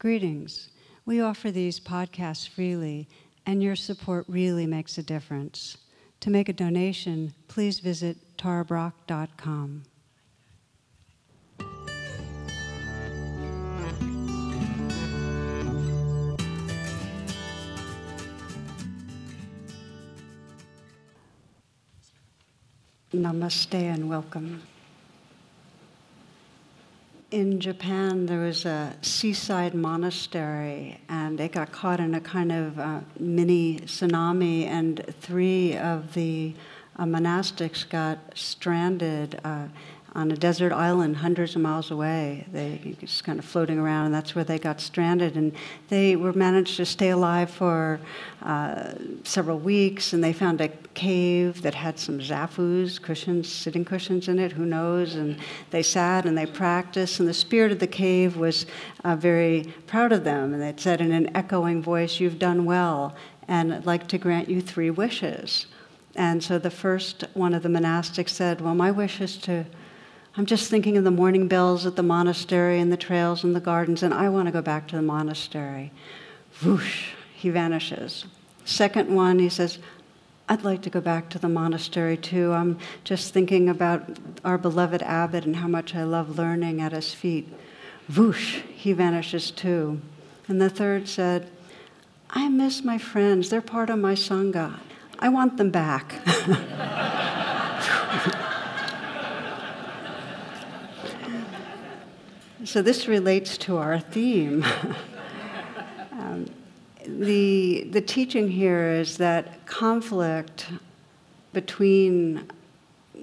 [0.00, 0.70] Greetings.
[1.04, 3.06] We offer these podcasts freely,
[3.44, 5.76] and your support really makes a difference.
[6.20, 9.82] To make a donation, please visit tarabrach.com.
[23.12, 24.62] Namaste and welcome
[27.30, 32.78] in Japan, there was a seaside monastery, and it got caught in a kind of
[32.78, 36.54] uh, mini tsunami, and three of the
[36.96, 39.40] uh, monastics got stranded.
[39.44, 39.68] Uh,
[40.14, 42.44] on a desert island hundreds of miles away.
[42.52, 45.36] They just kind of floating around, and that's where they got stranded.
[45.36, 45.52] And
[45.88, 48.00] they were managed to stay alive for
[48.42, 54.26] uh, several weeks, and they found a cave that had some zafus, cushions, sitting cushions
[54.26, 55.14] in it, who knows?
[55.14, 55.36] And
[55.70, 58.66] they sat and they practiced, and the spirit of the cave was
[59.04, 60.54] uh, very proud of them.
[60.54, 63.14] And it said in an echoing voice, You've done well,
[63.46, 65.66] and I'd like to grant you three wishes.
[66.16, 69.64] And so the first one of the monastics said, Well, my wish is to
[70.36, 73.60] I'm just thinking of the morning bells at the monastery and the trails and the
[73.60, 75.90] gardens, and I want to go back to the monastery.
[76.62, 78.26] Whoosh, he vanishes.
[78.64, 79.78] Second one, he says,
[80.48, 82.52] I'd like to go back to the monastery too.
[82.52, 87.12] I'm just thinking about our beloved abbot and how much I love learning at his
[87.12, 87.48] feet.
[88.16, 90.00] Whoosh, he vanishes too.
[90.48, 91.48] And the third said,
[92.30, 93.50] I miss my friends.
[93.50, 94.78] They're part of my Sangha.
[95.18, 96.14] I want them back.
[102.64, 104.64] So this relates to our theme.
[106.12, 106.46] um,
[107.06, 110.66] the, the teaching here is that conflict
[111.54, 112.50] between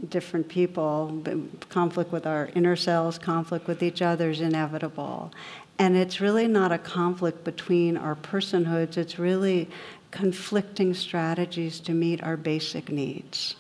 [0.10, 1.24] different people,
[1.70, 5.32] conflict with our inner selves, conflict with each other is inevitable.
[5.78, 9.70] And it's really not a conflict between our personhoods, it's really
[10.10, 13.56] conflicting strategies to meet our basic needs.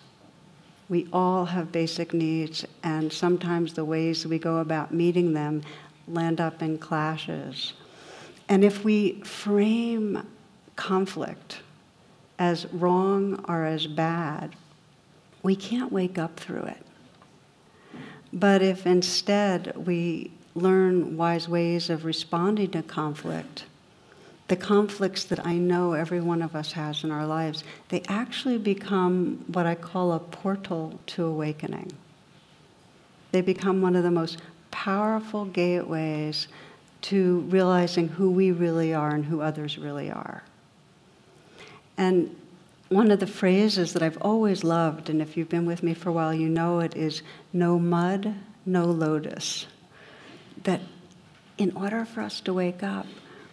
[0.90, 5.64] We all have basic needs, and sometimes the ways we go about meeting them
[6.08, 7.74] land up in clashes.
[8.48, 10.26] And if we frame
[10.78, 11.60] conflict
[12.40, 14.56] as wrong or as bad,
[15.44, 16.86] we can't wake up through it.
[18.32, 23.66] But if instead we learn wise ways of responding to conflict,
[24.48, 28.58] the conflicts that I know every one of us has in our lives, they actually
[28.58, 31.92] become what I call a portal to awakening.
[33.32, 34.38] They become one of the most
[34.72, 36.48] powerful gateways
[37.02, 40.44] to realizing who we really are and who others really are.
[41.98, 42.36] And
[42.90, 46.10] one of the phrases that I've always loved, and if you've been with me for
[46.10, 47.22] a while, you know it, is
[47.52, 48.34] no mud,
[48.66, 49.68] no lotus.
[50.64, 50.82] That
[51.58, 53.08] in order for us to wake up,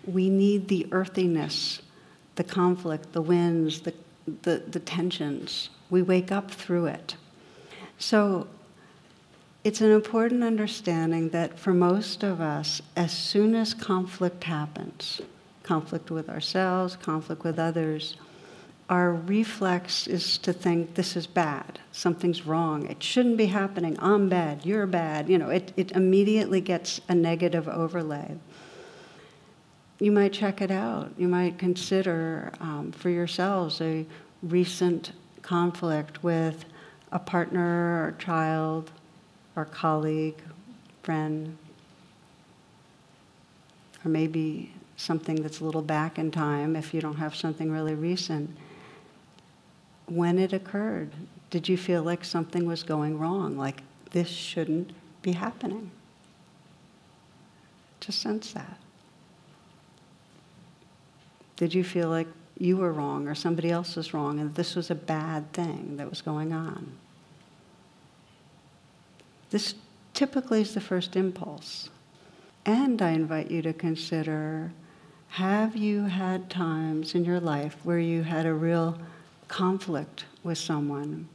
[0.06, 1.80] we need the earthiness,
[2.36, 3.94] the conflict, the winds, the,
[4.42, 5.70] the, the tensions.
[5.90, 7.16] We wake up through it.
[7.98, 8.48] So
[9.62, 15.20] it's an important understanding that for most of us, as soon as conflict happens,
[15.62, 18.16] conflict with ourselves, conflict with others,
[18.90, 24.28] our reflex is to think this is bad, something's wrong, it shouldn't be happening, I'm
[24.28, 25.30] bad, you're bad.
[25.30, 28.36] You know, it, it immediately gets a negative overlay
[29.98, 31.12] you might check it out.
[31.16, 34.04] You might consider um, for yourselves a
[34.42, 35.12] recent
[35.42, 36.64] conflict with
[37.12, 38.90] a partner or child
[39.56, 40.42] or colleague,
[41.02, 41.56] friend,
[44.04, 47.94] or maybe something that's a little back in time if you don't have something really
[47.94, 48.50] recent.
[50.06, 51.10] When it occurred,
[51.50, 53.56] did you feel like something was going wrong?
[53.56, 55.90] Like this shouldn't be happening?
[58.00, 58.78] Just sense that.
[61.56, 62.28] Did you feel like
[62.58, 66.10] you were wrong or somebody else was wrong and this was a bad thing that
[66.10, 66.92] was going on?
[69.50, 69.74] This
[70.14, 71.90] typically is the first impulse.
[72.66, 74.72] And I invite you to consider
[75.28, 78.98] have you had times in your life where you had a real
[79.48, 81.28] conflict with someone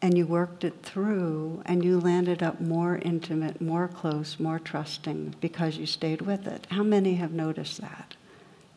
[0.00, 5.34] and you worked it through and you landed up more intimate, more close, more trusting
[5.40, 6.66] because you stayed with it?
[6.70, 8.14] How many have noticed that?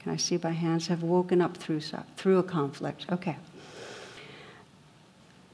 [0.04, 1.80] Can I see by hands have woken up through,
[2.18, 3.06] through a conflict?
[3.10, 3.38] Okay.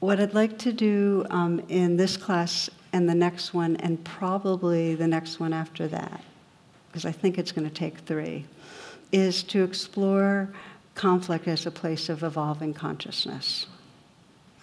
[0.00, 4.96] What I'd like to do um, in this class and the next one, and probably
[4.96, 6.24] the next one after that,
[6.88, 8.44] because I think it's going to take three,
[9.12, 10.48] is to explore
[10.96, 13.66] conflict as a place of evolving consciousness.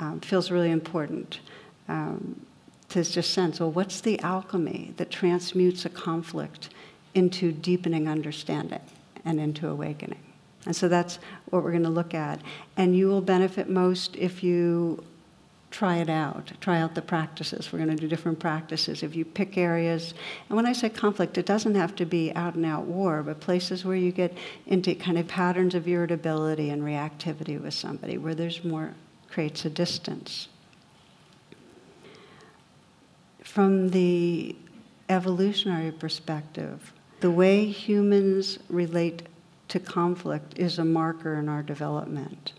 [0.02, 1.40] Um, feels really important
[1.88, 2.46] um,
[2.90, 6.72] to just sense well, what's the alchemy that transmutes a conflict
[7.14, 8.82] into deepening understanding
[9.28, 10.24] and into awakening.
[10.66, 11.20] And so that's
[11.50, 12.42] what we're going to look at.
[12.78, 15.04] And you will benefit most if you
[15.70, 17.72] try it out, try out the practices.
[17.72, 19.04] We're going to do different practices.
[19.04, 20.14] If you pick areas,
[20.48, 23.42] and when I say conflict, it doesn't have to be out and out war, but
[23.42, 24.36] places where you get
[24.66, 28.94] into kind of patterns of irritability and reactivity with somebody, where there's more,
[29.30, 30.48] creates a distance.
[33.44, 34.56] From the
[35.10, 39.24] evolutionary perspective, the way humans relate
[39.70, 42.54] to conflict is a marker in our development.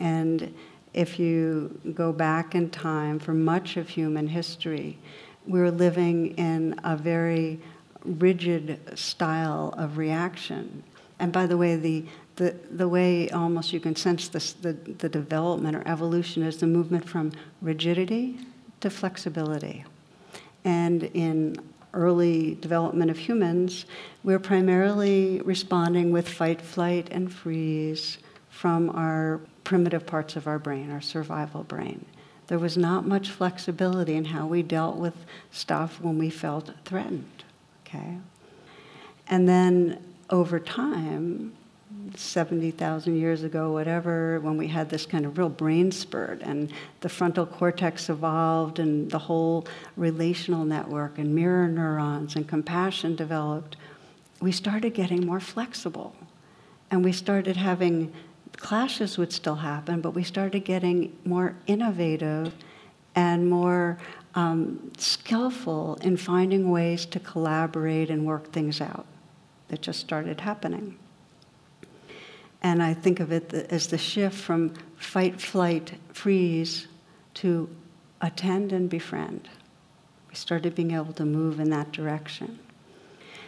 [0.00, 0.54] And
[0.94, 4.98] if you go back in time for much of human history,
[5.46, 7.60] we're living in a very
[8.04, 10.82] rigid style of reaction.
[11.18, 12.04] And by the way, the,
[12.36, 16.66] the, the way almost you can sense this, the, the development or evolution is the
[16.66, 18.38] movement from rigidity
[18.80, 19.84] to flexibility.
[20.64, 21.56] And in
[21.94, 23.86] early development of humans,
[24.22, 28.18] we're primarily responding with fight, flight, and freeze
[28.50, 32.04] from our primitive parts of our brain, our survival brain.
[32.48, 35.14] There was not much flexibility in how we dealt with
[35.50, 37.44] stuff when we felt threatened.
[37.86, 38.18] Okay?
[39.28, 41.52] And then over time,
[42.16, 47.08] 70,000 years ago, whatever, when we had this kind of real brain spurt and the
[47.08, 49.66] frontal cortex evolved and the whole
[49.96, 53.76] relational network and mirror neurons and compassion developed,
[54.40, 56.14] we started getting more flexible.
[56.90, 58.12] And we started having
[58.56, 62.54] clashes would still happen, but we started getting more innovative
[63.14, 63.98] and more
[64.34, 69.06] um, skillful in finding ways to collaborate and work things out.
[69.68, 70.98] That just started happening.
[72.68, 76.86] And I think of it as the shift from fight, flight, freeze
[77.34, 77.66] to
[78.20, 79.48] attend and befriend.
[80.28, 82.58] We started being able to move in that direction.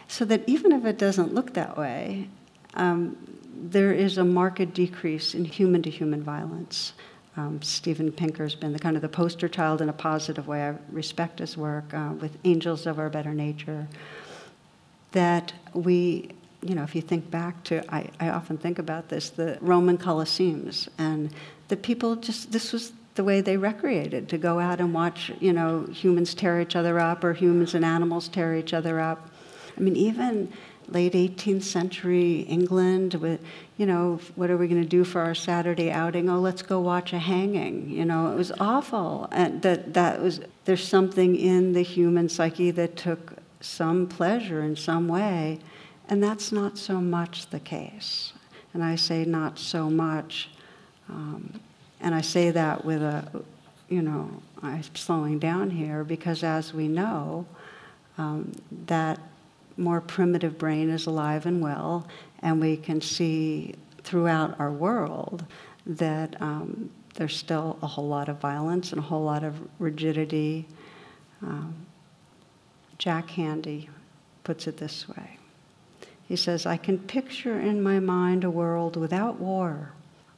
[0.07, 2.29] So that even if it doesn't look that way,
[2.73, 3.15] um,
[3.53, 6.93] there is a marked decrease in human to human violence.
[7.37, 10.63] Um, Steven Pinker's been the kind of the poster child in a positive way.
[10.63, 13.87] I respect his work uh, with Angels of Our Better Nature.
[15.11, 19.29] That we, you know, if you think back to, I, I often think about this,
[19.29, 21.31] the Roman Colosseums, and
[21.69, 25.53] the people just, this was the way they recreated to go out and watch, you
[25.53, 29.29] know, humans tear each other up or humans and animals tear each other up.
[29.77, 30.51] I mean, even
[30.87, 33.41] late 18th century England with,
[33.77, 36.29] you know, what are we going to do for our Saturday outing?
[36.29, 37.89] Oh, let's go watch a hanging.
[37.89, 39.27] You know, it was awful.
[39.31, 44.75] And that, that was, there's something in the human psyche that took some pleasure in
[44.75, 45.59] some way,
[46.11, 48.33] and that's not so much the case.
[48.73, 50.49] And I say not so much,
[51.07, 51.57] um,
[52.01, 53.43] and I say that with a,
[53.87, 54.29] you know,
[54.61, 57.45] I'm slowing down here because as we know,
[58.17, 58.51] um,
[58.87, 59.19] that
[59.77, 62.05] more primitive brain is alive and well,
[62.41, 63.73] and we can see
[64.03, 65.45] throughout our world
[65.85, 70.67] that um, there's still a whole lot of violence and a whole lot of rigidity.
[71.41, 71.73] Um,
[72.97, 73.87] Jack Handey
[74.43, 75.37] puts it this way.
[76.31, 79.91] He says, I can picture in my mind a world without war,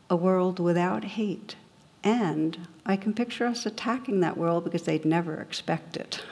[0.09, 1.55] a world without hate,
[2.03, 6.23] and I can picture us attacking that world because they'd never expect it.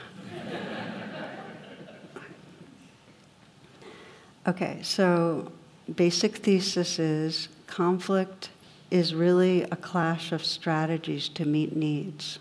[4.48, 5.52] Okay, so
[5.94, 8.50] basic thesis is conflict
[8.90, 12.40] is really a clash of strategies to meet needs.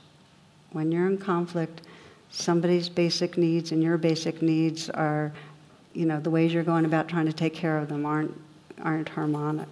[0.72, 1.84] When you're in conflict,
[2.31, 5.31] somebody's basic needs and your basic needs are,
[5.93, 8.39] you know, the ways you're going about trying to take care of them aren't,
[8.81, 9.69] aren't harmonic.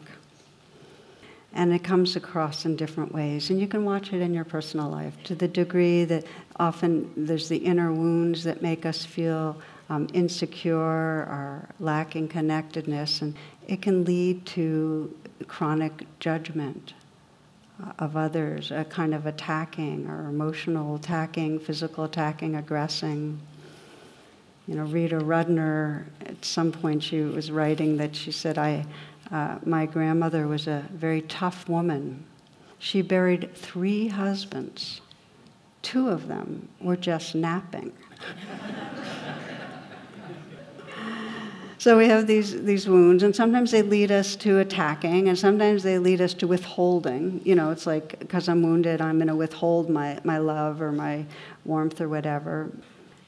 [1.53, 3.49] And it comes across in different ways.
[3.49, 6.25] And you can watch it in your personal life to the degree that
[6.57, 9.59] often there's the inner wounds that make us feel
[9.89, 13.35] um, insecure or lacking connectedness, and
[13.67, 15.15] it can lead to
[15.47, 16.93] chronic judgment
[17.83, 23.39] uh, of others, a kind of attacking or emotional attacking, physical attacking, aggressing.
[24.69, 28.85] You know, Rita Rudner, at some point she was writing that she said, I,
[29.31, 32.23] uh, my grandmother was a very tough woman.
[32.77, 35.01] She buried three husbands.
[35.81, 37.93] Two of them were just napping.
[41.79, 45.81] So we have these, these wounds, and sometimes they lead us to attacking, and sometimes
[45.81, 47.39] they lead us to withholding.
[47.45, 50.91] You know, it's like, because I'm wounded, I'm going to withhold my, my love or
[50.91, 51.25] my
[51.63, 52.69] warmth or whatever.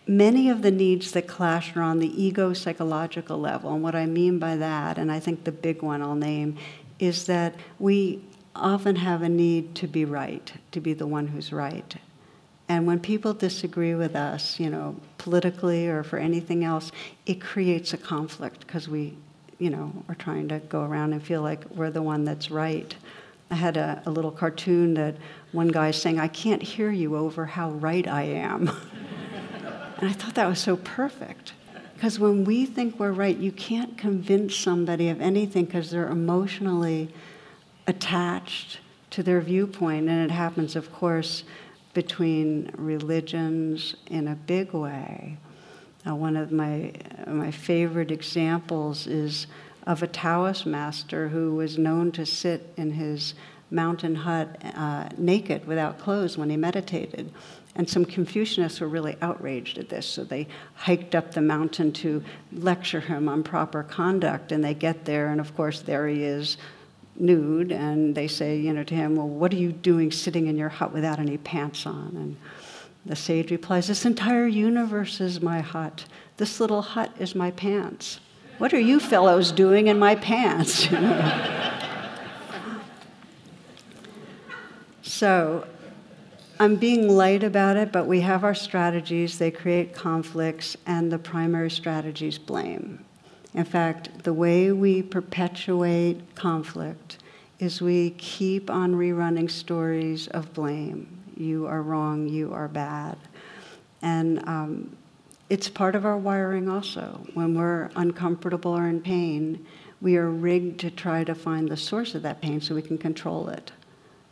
[0.07, 4.05] Many of the needs that clash are on the ego psychological level, and what I
[4.07, 6.57] mean by that, and I think the big one I'll name,
[6.99, 8.23] is that we
[8.55, 11.95] often have a need to be right, to be the one who's right.
[12.67, 16.91] And when people disagree with us, you know, politically or for anything else,
[17.25, 19.17] it creates a conflict because we,
[19.59, 22.95] you know, are trying to go around and feel like we're the one that's right.
[23.49, 25.17] I had a, a little cartoon that
[25.51, 28.71] one guy saying, I can't hear you over how right I am.
[30.01, 31.53] and I thought that was so perfect.
[31.93, 37.13] Because when we think we're right, you can't convince somebody of anything because they're emotionally
[37.85, 38.79] attached
[39.11, 40.09] to their viewpoint.
[40.09, 41.43] And it happens, of course,
[41.93, 45.37] between religions in a big way.
[46.07, 46.93] Uh, one of my,
[47.27, 49.45] my favorite examples is
[49.85, 53.35] of a Taoist master who was known to sit in his
[53.69, 57.31] mountain hut uh, naked without clothes when he meditated.
[57.75, 62.23] And some Confucianists were really outraged at this, so they hiked up the mountain to
[62.51, 64.51] lecture him on proper conduct.
[64.51, 66.57] And they get there, and of course, there he is,
[67.15, 70.57] nude, and they say, you know, to him, Well, what are you doing sitting in
[70.57, 72.11] your hut without any pants on?
[72.15, 72.37] And
[73.05, 76.05] the sage replies, This entire universe is my hut.
[76.37, 78.19] This little hut is my pants.
[78.57, 80.87] What are you fellows doing in my pants?
[85.01, 85.65] so
[86.61, 89.39] I'm being light about it, but we have our strategies.
[89.39, 93.03] They create conflicts, and the primary strategy is blame.
[93.55, 97.17] In fact, the way we perpetuate conflict
[97.57, 101.07] is we keep on rerunning stories of blame.
[101.35, 103.17] You are wrong, you are bad.
[104.03, 104.95] And um,
[105.49, 107.25] it's part of our wiring also.
[107.33, 109.65] When we're uncomfortable or in pain,
[109.99, 112.99] we are rigged to try to find the source of that pain so we can
[112.99, 113.71] control it.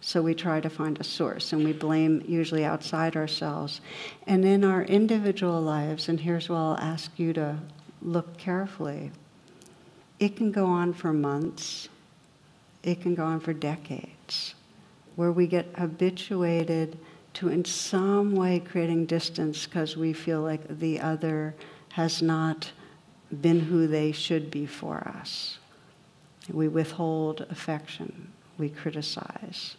[0.01, 3.81] So we try to find a source and we blame usually outside ourselves.
[4.25, 7.57] And in our individual lives, and here's where I'll ask you to
[8.01, 9.11] look carefully,
[10.19, 11.89] it can go on for months,
[12.83, 14.55] it can go on for decades,
[15.15, 16.97] where we get habituated
[17.33, 21.55] to, in some way, creating distance because we feel like the other
[21.89, 22.71] has not
[23.41, 25.59] been who they should be for us.
[26.51, 29.75] We withhold affection, we criticize.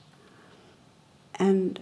[1.41, 1.81] And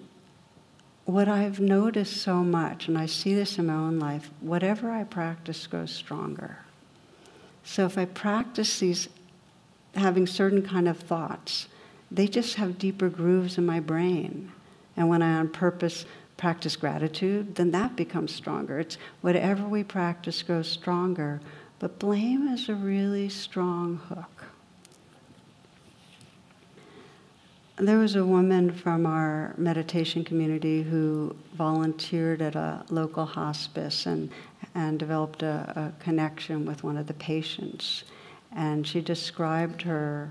[1.05, 5.05] what I've noticed so much, and I see this in my own life, whatever I
[5.05, 6.59] practice grows stronger.
[7.65, 9.09] So if I practice these,
[9.95, 11.67] having certain kind of thoughts,
[12.11, 14.53] they just have deeper grooves in my brain.
[14.97, 18.79] And when I on purpose practice gratitude, then that becomes stronger.
[18.79, 21.41] It's whatever we practice grows stronger.
[21.81, 24.38] But blame is a really strong hook.
[27.81, 34.31] There was a woman from our meditation community who volunteered at a local hospice and,
[34.75, 38.03] and developed a, a connection with one of the patients.
[38.51, 40.29] And she described her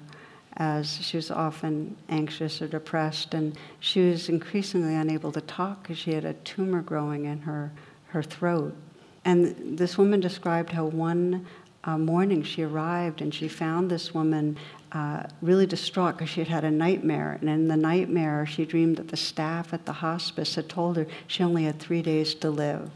[0.58, 5.98] as she was often anxious or depressed, and she was increasingly unable to talk because
[5.98, 7.72] she had a tumor growing in her,
[8.08, 8.75] her throat.
[9.24, 11.46] And this woman described how one
[11.86, 14.58] uh, morning she arrived and she found this woman
[14.91, 17.38] uh, really distraught because she had had a nightmare.
[17.41, 21.08] And in the nightmare, she dreamed that the staff at the hospice had told her
[21.27, 22.89] she only had three days to live.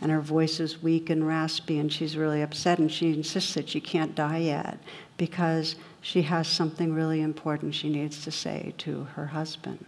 [0.00, 2.78] And her voice is weak and raspy, and she's really upset.
[2.78, 4.78] And she insists that she can't die yet
[5.16, 9.84] because she has something really important she needs to say to her husband.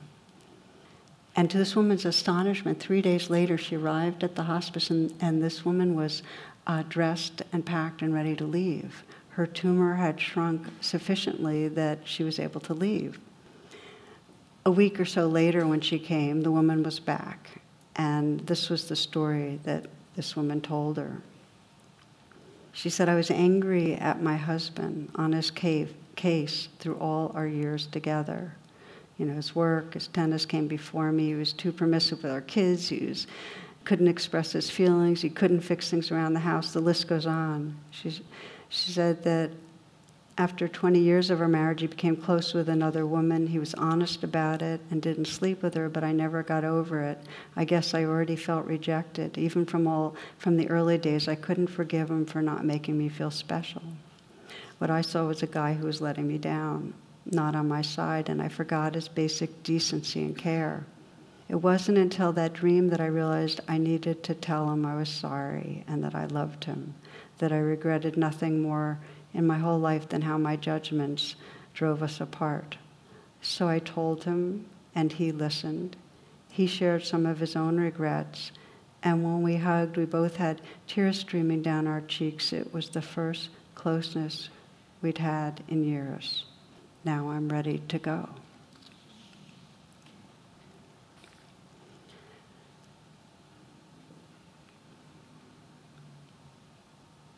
[1.36, 5.42] And to this woman's astonishment, three days later, she arrived at the hospice, and, and
[5.42, 6.22] this woman was
[6.66, 9.02] uh, dressed and packed and ready to leave.
[9.34, 13.18] Her tumor had shrunk sufficiently that she was able to leave.
[14.64, 17.60] A week or so later, when she came, the woman was back,
[17.96, 21.20] and this was the story that this woman told her.
[22.72, 27.46] She said, I was angry at my husband on his cave, case through all our
[27.46, 28.54] years together.
[29.18, 31.26] You know, his work, his tennis came before me.
[31.26, 32.88] He was too permissive with our kids.
[32.88, 33.26] He was
[33.84, 37.76] couldn't express his feelings, he couldn't fix things around the house, the list goes on.
[37.90, 38.22] She,
[38.74, 39.52] she said that
[40.36, 43.46] after 20 years of our marriage, he became close with another woman.
[43.46, 47.00] He was honest about it and didn't sleep with her, but I never got over
[47.00, 47.18] it.
[47.54, 49.38] I guess I already felt rejected.
[49.38, 53.08] Even from all from the early days, I couldn't forgive him for not making me
[53.08, 53.82] feel special.
[54.78, 56.94] What I saw was a guy who was letting me down,
[57.26, 60.84] not on my side, and I forgot his basic decency and care.
[61.48, 65.08] It wasn't until that dream that I realized I needed to tell him I was
[65.08, 66.94] sorry and that I loved him,
[67.38, 68.98] that I regretted nothing more
[69.32, 71.36] in my whole life than how my judgments
[71.72, 72.76] drove us apart.
[73.42, 75.96] So I told him, and he listened.
[76.48, 78.52] He shared some of his own regrets,
[79.02, 82.52] and when we hugged, we both had tears streaming down our cheeks.
[82.52, 84.48] It was the first closeness
[85.02, 86.44] we'd had in years.
[87.04, 88.30] Now I'm ready to go.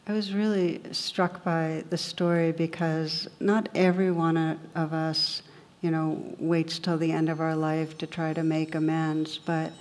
[0.08, 4.36] I was really struck by the story because not every one
[4.76, 5.42] of us,
[5.82, 9.38] you know, waits till the end of our life to try to make amends.
[9.38, 9.72] But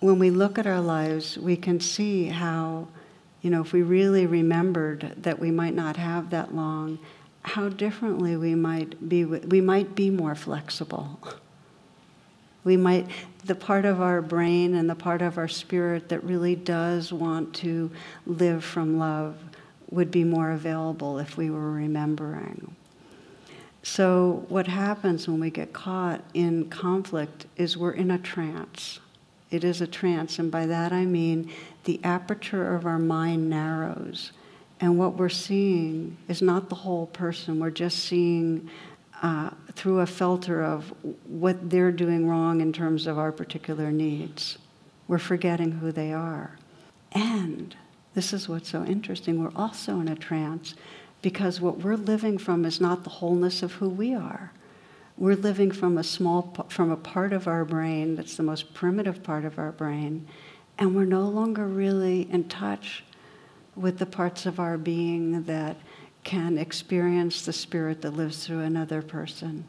[0.00, 2.88] when we look at our lives, we can see how,
[3.40, 6.98] you know, if we really remembered that we might not have that long,
[7.42, 9.24] how differently we might be.
[9.24, 11.20] We might be more flexible.
[12.64, 13.06] We might,
[13.44, 17.54] the part of our brain and the part of our spirit that really does want
[17.56, 17.92] to
[18.26, 19.36] live from love
[19.92, 22.74] would be more available if we were remembering.
[23.84, 29.00] So, what happens when we get caught in conflict is we're in a trance.
[29.50, 31.50] It is a trance, and by that I mean
[31.84, 34.32] the aperture of our mind narrows.
[34.80, 38.70] And what we're seeing is not the whole person, we're just seeing
[39.22, 40.92] uh, through a filter of
[41.26, 44.58] what they're doing wrong in terms of our particular needs.
[45.06, 46.56] We're forgetting who they are.
[47.12, 47.76] And
[48.14, 49.42] this is what's so interesting.
[49.42, 50.74] We're also in a trance
[51.22, 54.52] because what we're living from is not the wholeness of who we are.
[55.16, 59.22] We're living from a small from a part of our brain that's the most primitive
[59.22, 60.26] part of our brain,
[60.78, 63.04] and we're no longer really in touch
[63.76, 65.76] with the parts of our being that
[66.24, 69.66] can experience the spirit that lives through another person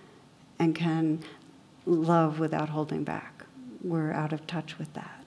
[0.60, 1.20] and can
[1.86, 3.46] love without holding back.
[3.84, 5.23] We're out of touch with that.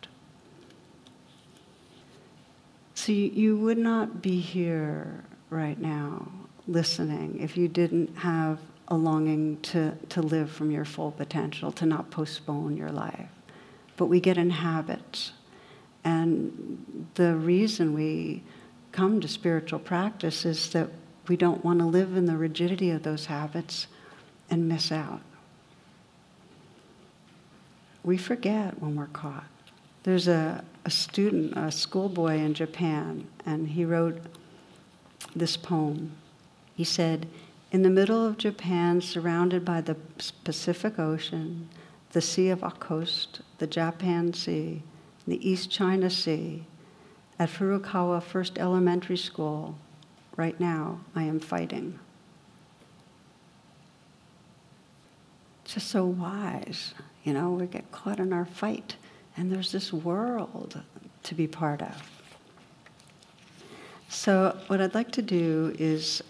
[3.06, 6.26] So you would not be here right now
[6.66, 8.58] listening if you didn't have
[8.88, 13.28] a longing to, to live from your full potential, to not postpone your life.
[13.96, 15.30] But we get in habits.
[16.02, 18.42] And the reason we
[18.90, 20.90] come to spiritual practice is that
[21.28, 23.86] we don't want to live in the rigidity of those habits
[24.50, 25.20] and miss out.
[28.02, 29.46] We forget when we're caught.
[30.02, 34.20] There's a, a student, a schoolboy in Japan, and he wrote
[35.34, 36.12] this poem.
[36.76, 37.26] He said,
[37.72, 39.96] In the middle of Japan, surrounded by the
[40.44, 41.68] Pacific Ocean,
[42.12, 44.80] the Sea of Okhotsk, the Japan Sea,
[45.26, 46.64] the East China Sea,
[47.36, 49.76] at Furukawa First Elementary School,
[50.36, 51.98] right now, I am fighting.
[55.64, 58.94] Just so wise, you know, we get caught in our fight.
[59.36, 60.80] And there's this world
[61.24, 62.10] to be part of.
[64.08, 66.22] So, what I'd like to do is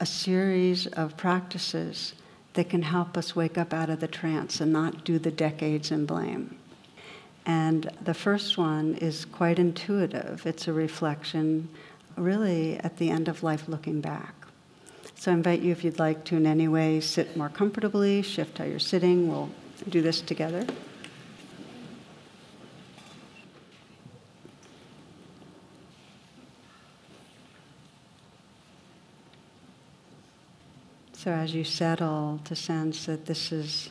[0.00, 2.14] a series of practices
[2.54, 5.90] that can help us wake up out of the trance and not do the decades
[5.90, 6.56] in blame.
[7.46, 10.46] And the first one is quite intuitive.
[10.46, 11.68] It's a reflection,
[12.16, 14.34] really, at the end of life, looking back.
[15.14, 18.58] So I invite you, if you'd like to in any way sit more comfortably, shift
[18.58, 19.28] how you're sitting.
[19.28, 19.50] We'll
[19.88, 20.66] do this together.
[31.22, 33.90] So, as you settle to sense that this is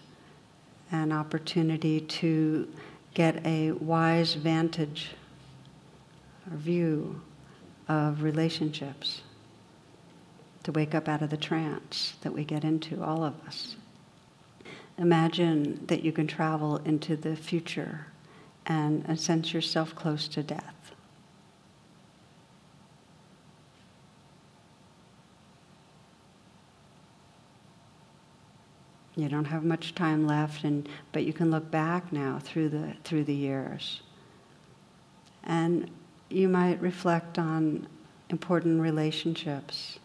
[0.91, 2.67] an opportunity to
[3.13, 5.11] get a wise vantage
[6.49, 7.21] or view
[7.87, 9.21] of relationships,
[10.63, 13.75] to wake up out of the trance that we get into, all of us.
[14.97, 18.07] Imagine that you can travel into the future
[18.65, 20.78] and, and sense yourself close to death.
[29.19, 32.93] You don't have much time left, and, but you can look back now through the,
[33.03, 34.01] through the years.
[35.43, 35.91] And
[36.29, 37.88] you might reflect on
[38.29, 39.99] important relationships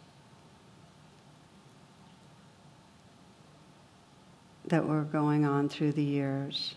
[4.66, 6.74] that were going on through the years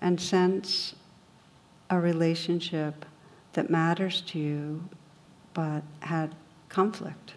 [0.00, 0.94] and sense
[1.90, 3.04] a relationship
[3.54, 4.88] that matters to you
[5.54, 6.34] but had
[6.68, 7.34] conflict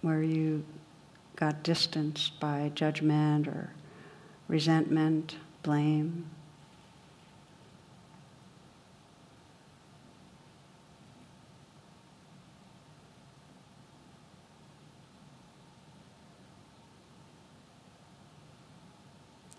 [0.00, 0.64] where you
[1.36, 3.70] got distanced by judgment or
[4.48, 6.30] resentment, blame.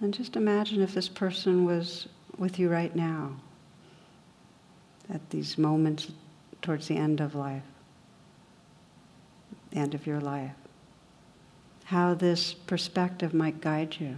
[0.01, 2.07] And just imagine if this person was
[2.37, 3.37] with you right now,
[5.09, 6.11] at these moments
[6.61, 7.63] towards the end of life,
[9.71, 10.51] the end of your life
[11.85, 14.17] how this perspective might guide you.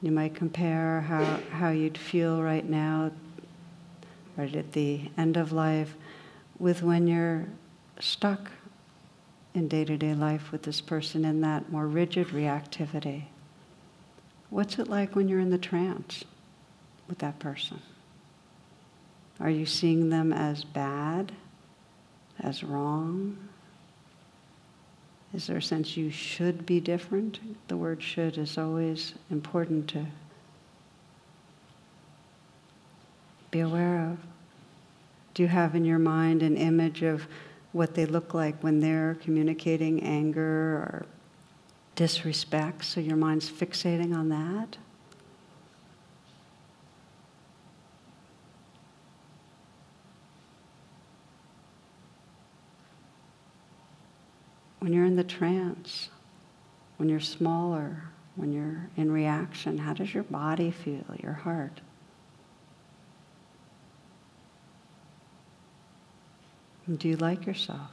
[0.00, 3.10] You might compare how, how you'd feel right now
[4.38, 5.94] right at the end of life,
[6.58, 7.46] with when you're
[8.00, 8.50] stuck
[9.52, 13.24] in day to day life with this person in that more rigid reactivity.
[14.48, 16.24] What's it like when you're in the trance
[17.08, 17.82] with that person?
[19.40, 21.32] Are you seeing them as bad,
[22.40, 23.36] as wrong?
[25.34, 27.40] Is there a sense you should be different?
[27.68, 30.06] The word should is always important to
[33.50, 34.18] be aware of.
[35.34, 37.26] Do you have in your mind an image of
[37.72, 41.06] what they look like when they're communicating anger or
[41.94, 42.84] disrespect?
[42.84, 44.78] So your mind's fixating on that?
[54.88, 56.08] when you're in the trance,
[56.96, 58.04] when you're smaller,
[58.36, 61.82] when you're in reaction, how does your body feel, your heart?
[66.96, 67.90] Do you like yourself?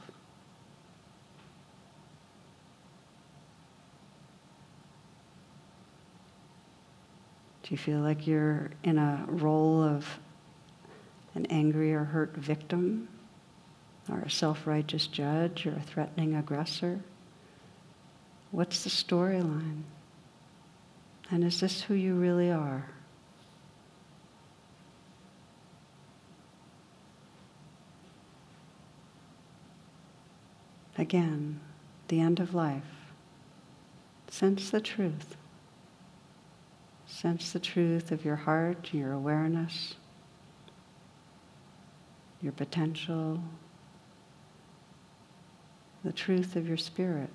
[7.62, 10.06] Do you feel like you're in a role of
[11.34, 13.08] an angry or hurt victim?
[14.10, 17.00] or a self righteous judge or a threatening aggressor?
[18.50, 19.82] What's the storyline?
[21.30, 22.88] And is this who you really are?
[30.98, 31.60] Again,
[32.08, 32.82] the end of life.
[34.28, 35.36] Sense the truth.
[37.06, 39.94] Sense the truth of your heart, your awareness,
[42.42, 43.42] your potential,
[46.04, 47.30] the truth of your spirit.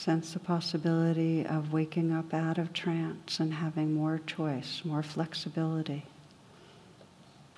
[0.00, 6.06] Sense the possibility of waking up out of trance and having more choice, more flexibility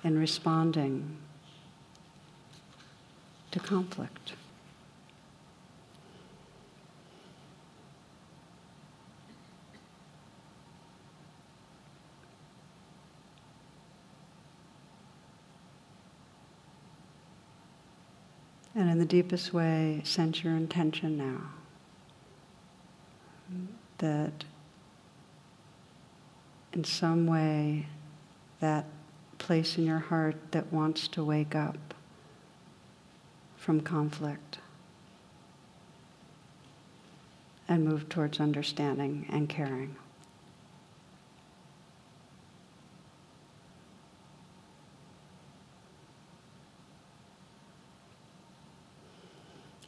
[0.03, 1.15] in responding
[3.51, 4.33] to conflict.
[18.75, 21.62] And in the deepest way, sense your intention now.
[23.99, 24.43] That
[26.73, 27.87] in some way,
[28.59, 28.85] that
[29.37, 31.93] place in your heart that wants to wake up
[33.55, 34.57] from conflict
[37.67, 39.95] and move towards understanding and caring.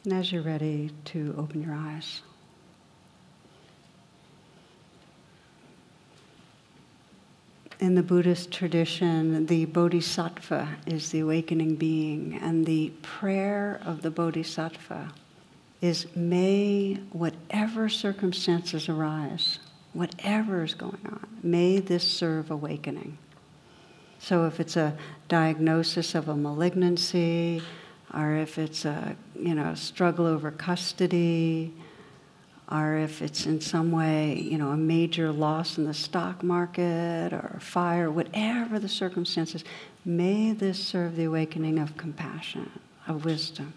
[0.04, 2.22] And as you're ready to open your eyes,
[7.96, 15.12] the Buddhist tradition, the bodhisattva is the awakening being, and the prayer of the bodhisattva
[15.80, 19.58] is may whatever circumstances arise,
[19.92, 23.18] whatever is going on, may this serve awakening.
[24.18, 24.96] So if it's a
[25.28, 27.62] diagnosis of a malignancy,
[28.14, 31.74] or if it's a you know struggle over custody,
[32.70, 37.32] or if it's in some way you know a major loss in the stock market
[37.32, 39.64] or a fire, whatever the circumstances,
[40.04, 42.70] may this serve the awakening of compassion,
[43.06, 43.72] of wisdom.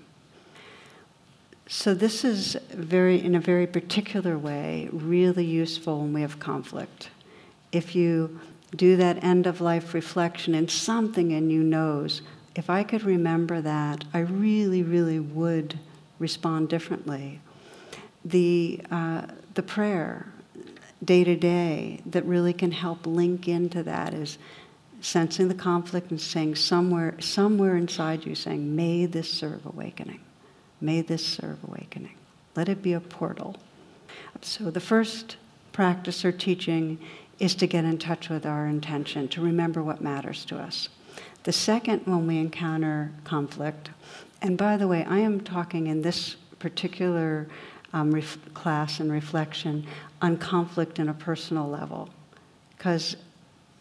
[1.72, 7.12] So this is very, in a very particular way, really useful when we have conflict.
[7.72, 8.40] If you
[8.76, 12.24] do that end of life reflection and something in you knows
[12.56, 15.78] if I could remember that, I really, really would
[16.18, 17.40] respond differently.
[18.26, 20.28] The, uh, the prayer,
[21.04, 24.38] day to day, that really can help link into that is
[25.02, 30.20] sensing the conflict and saying somewhere, somewhere inside you, saying, May this serve awakening.
[30.82, 32.16] May this serve awakening.
[32.56, 33.56] Let it be a portal.
[34.42, 35.38] So the first
[35.72, 37.00] practice or teaching
[37.40, 40.90] is to get in touch with our intention, to remember what matters to us.
[41.44, 43.92] The second, when we encounter conflict,
[44.42, 47.48] and by the way, I am talking in this particular
[47.94, 49.86] um, ref- class and reflection
[50.22, 52.10] on conflict in a personal level,
[52.78, 53.16] because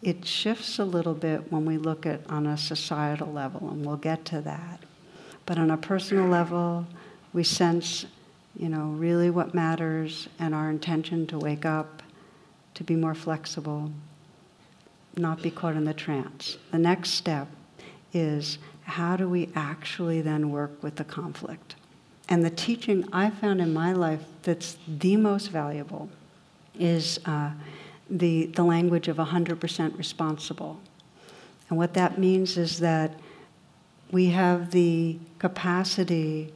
[0.01, 3.97] it shifts a little bit when we look at on a societal level, and we'll
[3.97, 4.79] get to that.
[5.45, 6.85] But on a personal level,
[7.33, 8.05] we sense,
[8.57, 12.01] you know, really what matters and our intention to wake up,
[12.75, 13.91] to be more flexible,
[15.17, 16.57] not be caught in the trance.
[16.71, 17.47] The next step
[18.13, 21.75] is how do we actually then work with the conflict?
[22.29, 26.09] And the teaching I found in my life that's the most valuable
[26.77, 27.51] is uh,
[28.09, 30.79] the, the language of 100% responsible.
[31.69, 33.19] And what that means is that
[34.11, 36.53] we have the capacity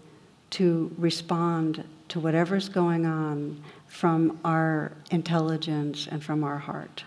[0.51, 7.03] to respond to whatever's going on from our intelligence and from our heart.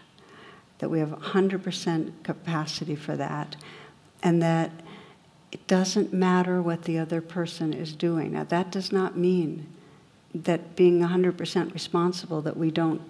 [0.78, 3.56] That we have 100% capacity for that.
[4.22, 4.72] And that
[5.52, 8.32] it doesn't matter what the other person is doing.
[8.32, 9.66] Now, that does not mean
[10.34, 13.00] that being 100% responsible, that we don't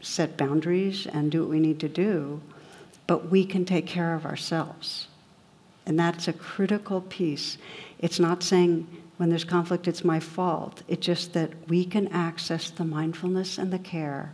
[0.00, 2.40] set boundaries and do what we need to do,
[3.06, 5.06] but we can take care of ourselves.
[5.86, 7.58] And that's a critical piece.
[7.98, 10.82] It's not saying when there's conflict, it's my fault.
[10.88, 14.32] It's just that we can access the mindfulness and the care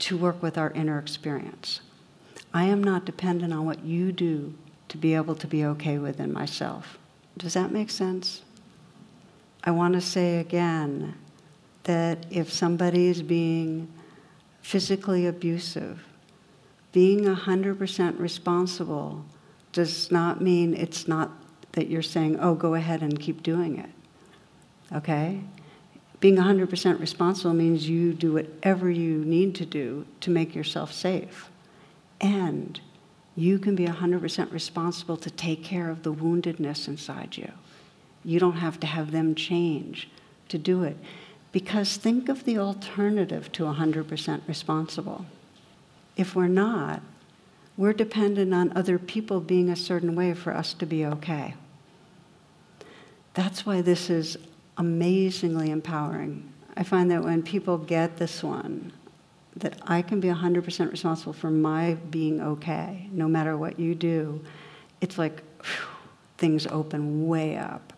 [0.00, 1.80] to work with our inner experience.
[2.52, 4.54] I am not dependent on what you do
[4.92, 6.98] to be able to be okay within myself.
[7.38, 8.42] Does that make sense?
[9.64, 11.14] I want to say again
[11.84, 13.88] that if somebody is being
[14.60, 16.04] physically abusive,
[16.92, 19.24] being 100% responsible
[19.72, 21.30] does not mean it's not
[21.72, 23.88] that you're saying, oh, go ahead and keep doing it.
[24.94, 25.40] Okay?
[26.20, 31.48] Being 100% responsible means you do whatever you need to do to make yourself safe.
[32.20, 32.78] And
[33.34, 37.50] you can be 100% responsible to take care of the woundedness inside you.
[38.24, 40.08] You don't have to have them change
[40.48, 40.96] to do it.
[41.50, 45.26] Because think of the alternative to 100% responsible.
[46.16, 47.02] If we're not,
[47.76, 51.54] we're dependent on other people being a certain way for us to be okay.
[53.34, 54.36] That's why this is
[54.76, 56.52] amazingly empowering.
[56.76, 58.92] I find that when people get this one,
[59.56, 64.42] that I can be 100% responsible for my being okay, no matter what you do,
[65.00, 65.86] it's like whew,
[66.38, 67.92] things open way up.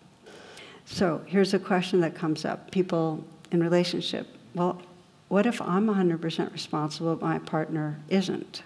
[0.84, 4.26] So here's a question that comes up people in relationship.
[4.54, 4.82] Well,
[5.28, 8.62] what if I'm 100% responsible, but my partner isn't?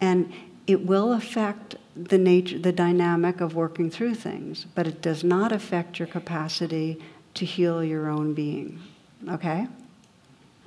[0.00, 0.32] And
[0.66, 5.52] it will affect the nature, the dynamic of working through things, but it does not
[5.52, 7.02] affect your capacity
[7.34, 8.80] to heal your own being.
[9.28, 9.66] Okay?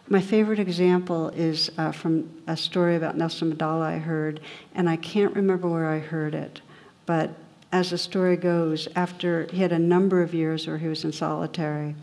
[0.10, 4.40] My favorite example is uh, from a story about Nelson Mandela I heard,
[4.74, 6.62] and I can't remember where I heard it,
[7.06, 7.32] but
[7.72, 11.12] as the story goes, after he had a number of years where he was in
[11.12, 11.96] solitary,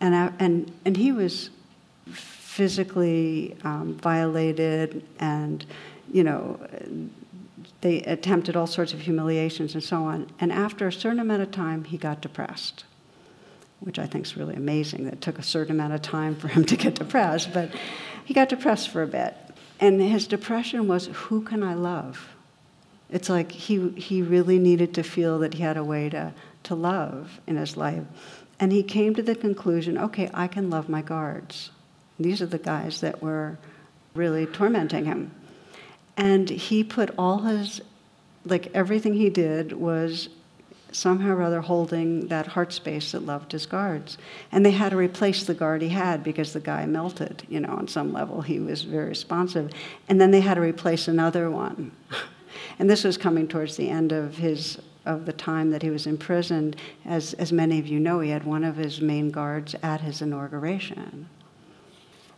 [0.00, 1.50] and, and, and he was
[2.12, 5.64] physically um, violated and,
[6.12, 6.58] you know,
[7.80, 10.30] they attempted all sorts of humiliations and so on.
[10.40, 12.84] And after a certain amount of time, he got depressed,
[13.80, 16.64] which I think is really amazing that took a certain amount of time for him
[16.64, 17.52] to get depressed.
[17.52, 17.70] But
[18.24, 19.36] he got depressed for a bit.
[19.80, 22.28] And his depression was who can I love?
[23.10, 26.32] It's like he, he really needed to feel that he had a way to,
[26.64, 28.04] to love in his life.
[28.58, 31.70] And he came to the conclusion okay, I can love my guards.
[32.18, 33.58] These are the guys that were
[34.14, 35.32] really tormenting him.
[36.16, 37.80] And he put all his,
[38.44, 40.28] like everything he did was
[40.94, 44.16] somehow or other holding that heart space that loved his guards.
[44.52, 47.70] And they had to replace the guard he had because the guy melted, you know,
[47.70, 48.42] on some level.
[48.42, 49.72] He was very responsive.
[50.08, 51.92] And then they had to replace another one.
[52.78, 56.06] and this was coming towards the end of his of the time that he was
[56.06, 56.76] imprisoned.
[57.04, 60.22] As, as many of you know, he had one of his main guards at his
[60.22, 61.28] inauguration.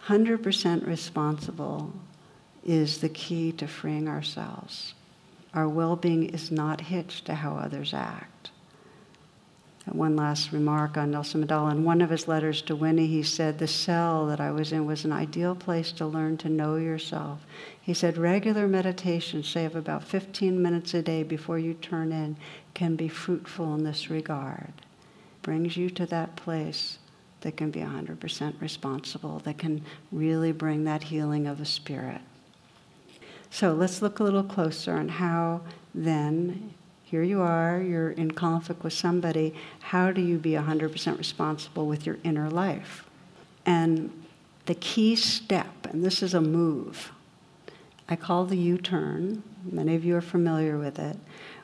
[0.07, 1.92] 100% responsible
[2.64, 4.95] is the key to freeing ourselves.
[5.57, 8.51] Our well being is not hitched to how others act.
[9.87, 11.73] And one last remark on Nelson Mandela.
[11.73, 14.85] In one of his letters to Winnie, he said, The cell that I was in
[14.85, 17.47] was an ideal place to learn to know yourself.
[17.81, 22.37] He said, Regular meditation, say of about 15 minutes a day before you turn in,
[22.75, 24.75] can be fruitful in this regard.
[25.40, 26.99] Brings you to that place
[27.40, 32.21] that can be 100% responsible, that can really bring that healing of the spirit.
[33.57, 35.62] So let's look a little closer on how
[35.95, 41.87] then, here you are, you're in conflict with somebody, how do you be 100% responsible
[41.87, 43.07] with your inner life?
[43.64, 44.12] And
[44.66, 47.12] the key step, and this is a move,
[48.11, 51.16] I call the U turn, many of you are familiar with it,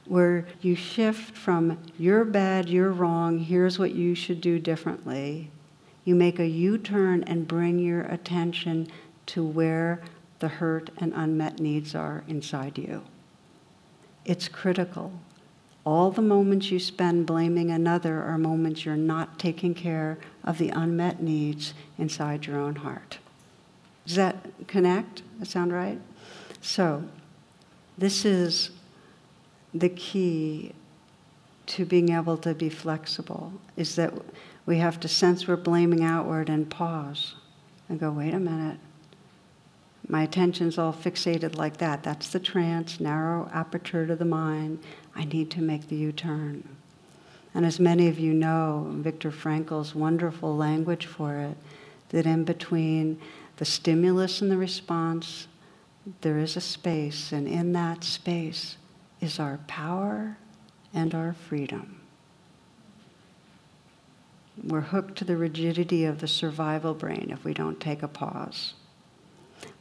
[0.06, 5.50] where you shift from you're bad, you're wrong, here's what you should do differently.
[6.06, 8.88] You make a U turn and bring your attention
[9.26, 10.00] to where
[10.42, 13.04] the hurt and unmet needs are inside you.
[14.24, 15.12] It's critical.
[15.86, 20.70] All the moments you spend blaming another are moments you're not taking care of the
[20.70, 23.18] unmet needs inside your own heart.
[24.04, 25.22] Does that connect?
[25.38, 26.00] That sound right?
[26.60, 27.04] So,
[27.96, 28.70] this is
[29.72, 30.72] the key
[31.66, 34.12] to being able to be flexible is that
[34.66, 37.36] we have to sense we're blaming outward and pause
[37.88, 38.78] and go, wait a minute.
[40.08, 42.02] My attention's all fixated like that.
[42.02, 44.80] That's the trance, narrow aperture to the mind.
[45.14, 46.68] I need to make the U turn.
[47.54, 51.56] And as many of you know, Viktor Frankl's wonderful language for it,
[52.08, 53.20] that in between
[53.56, 55.46] the stimulus and the response,
[56.22, 58.76] there is a space, and in that space
[59.20, 60.36] is our power
[60.92, 62.00] and our freedom.
[64.62, 68.74] We're hooked to the rigidity of the survival brain if we don't take a pause.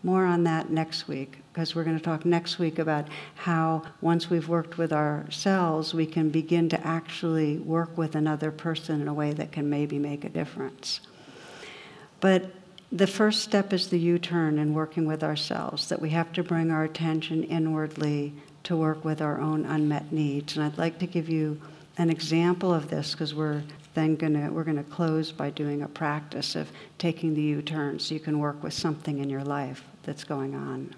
[0.03, 4.29] More on that next week, because we're going to talk next week about how, once
[4.29, 9.13] we've worked with ourselves, we can begin to actually work with another person in a
[9.13, 11.01] way that can maybe make a difference.
[12.19, 12.51] But
[12.91, 16.43] the first step is the U turn in working with ourselves, that we have to
[16.43, 20.55] bring our attention inwardly to work with our own unmet needs.
[20.55, 21.61] And I'd like to give you
[21.97, 26.55] an example of this because we're then gonna we're gonna close by doing a practice
[26.55, 30.55] of taking the U-turn so you can work with something in your life that's going
[30.55, 30.95] on.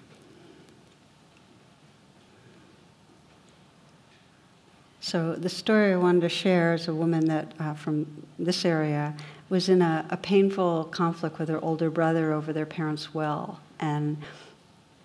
[5.00, 9.14] So the story I wanted to share is a woman that uh, from this area
[9.50, 14.16] was in a, a painful conflict with her older brother over their parents' will, and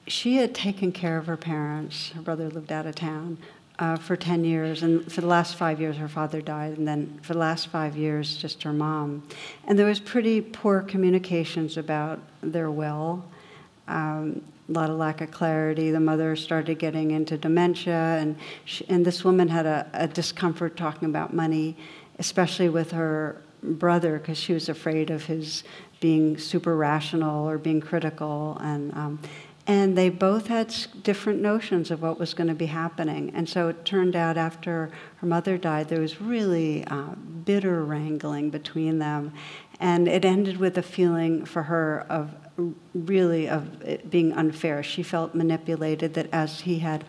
[0.07, 2.11] she had taken care of her parents.
[2.11, 3.39] Her brother lived out of town
[3.79, 4.83] uh, for 10 years.
[4.83, 6.77] And for the last five years, her father died.
[6.77, 9.23] And then for the last five years, just her mom.
[9.65, 13.23] And there was pretty poor communications about their will.
[13.87, 15.91] Um, a lot of lack of clarity.
[15.91, 20.77] The mother started getting into dementia, and, she, and this woman had a, a discomfort
[20.77, 21.75] talking about money,
[22.19, 25.63] especially with her brother, because she was afraid of his
[25.99, 28.59] being super rational or being critical.
[28.61, 29.19] And um,
[29.69, 33.31] and they both had different notions of what was going to be happening.
[33.35, 37.13] And so it turned out after her mother died, there was really uh,
[37.45, 39.31] bitter wrangling between them.
[39.79, 42.33] And it ended with a feeling for her of
[42.95, 44.81] really of being unfair.
[44.81, 47.05] She felt manipulated that as he had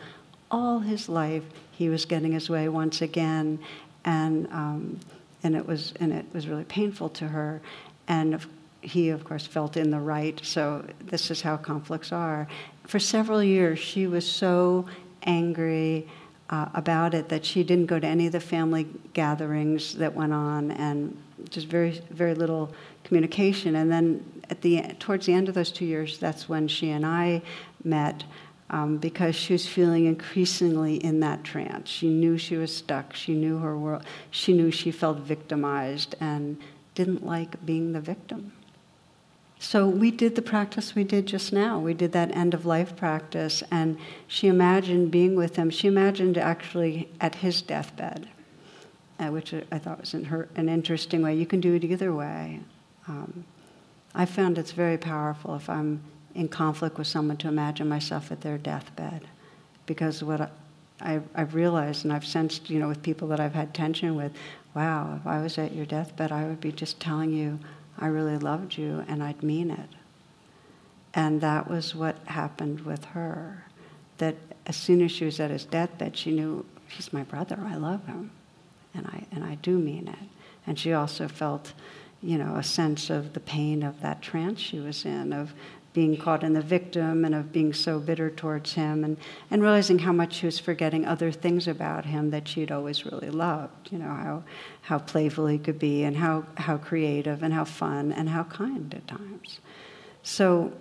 [0.51, 3.59] all his life, he was getting his way once again.
[4.05, 5.01] And, um,
[5.43, 7.63] and, it was, and it was really painful to her.
[8.07, 8.39] And
[8.83, 10.41] he, of course, felt in the right.
[10.43, 12.49] So this is how conflicts are.
[12.87, 14.87] For several years, she was so
[15.25, 16.09] angry
[16.49, 20.33] uh, about it that she didn't go to any of the family gatherings that went
[20.33, 21.17] on, and
[21.51, 22.73] just very, very little
[23.05, 23.77] communication.
[23.77, 27.07] And then at the towards the end of those two years, that's when she and
[27.07, 27.43] I
[27.85, 28.25] met.
[28.73, 31.89] Um, because she was feeling increasingly in that trance.
[31.89, 33.17] She knew she was stuck.
[33.17, 34.05] She knew her world.
[34.31, 36.57] She knew she felt victimized and
[36.95, 38.53] didn't like being the victim.
[39.63, 41.79] So we did the practice we did just now.
[41.79, 45.69] We did that end of life practice, and she imagined being with him.
[45.69, 48.27] She imagined actually at his deathbed,
[49.19, 51.35] uh, which I thought was in her, an interesting way.
[51.37, 52.61] You can do it either way.
[53.07, 53.45] Um,
[54.15, 56.01] I found it's very powerful if I'm
[56.35, 59.29] in conflict with someone to imagine myself at their deathbed,
[59.85, 60.51] because what
[61.03, 64.33] I, I've realized and I've sensed, you know, with people that I've had tension with,
[64.75, 67.59] wow, if I was at your deathbed, I would be just telling you
[68.01, 69.89] I really loved you and I'd mean it.
[71.13, 73.65] And that was what happened with her.
[74.19, 74.37] That
[74.67, 77.59] as soon as she was at his deathbed, she knew he's my brother.
[77.67, 78.31] I love him,
[78.95, 80.29] and I and I do mean it.
[80.67, 81.73] And she also felt,
[82.23, 85.53] you know, a sense of the pain of that trance she was in, of
[85.93, 89.17] being caught in the victim and of being so bitter towards him and,
[89.51, 93.31] and realizing how much she was forgetting other things about him that she'd always really
[93.31, 93.91] loved.
[93.91, 94.45] You know, how,
[94.83, 98.95] how playful he could be and how, how creative and how fun and how kind
[98.95, 99.61] at times.
[100.23, 100.73] So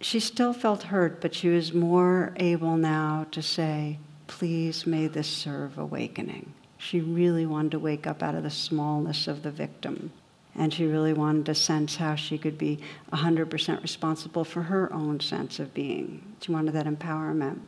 [0.00, 5.28] she still felt hurt, but she was more able now to say, please may this
[5.28, 6.54] serve awakening.
[6.78, 10.12] She really wanted to wake up out of the smallness of the victim
[10.54, 12.78] and she really wanted to sense how she could be
[13.12, 16.34] 100% responsible for her own sense of being.
[16.40, 17.60] She wanted that empowerment.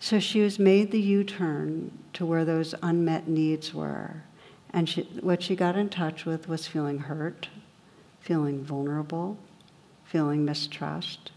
[0.00, 4.22] So she was made the U turn to where those unmet needs were.
[4.70, 7.48] And she, what she got in touch with was feeling hurt,
[8.20, 9.38] feeling vulnerable,
[10.04, 11.32] feeling mistrust.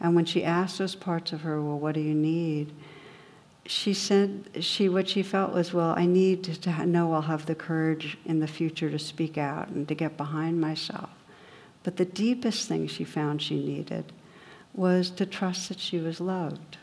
[0.00, 2.72] And when she asked those parts of her, Well, what do you need?
[3.66, 7.54] She said she what she felt was well i need to, know i'll have the
[7.54, 11.10] courage in the future to speak out and to get behind myself.
[11.82, 14.12] But the deepest thing she found she needed
[14.74, 16.76] was to trust that she was loved.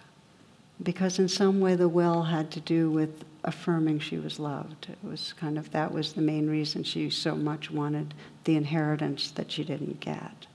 [0.81, 4.87] Because in some way the will had to do with affirming she was loved.
[4.89, 8.13] It was kind of that was the main reason she so much wanted
[8.43, 10.47] the inheritance that she didn't get.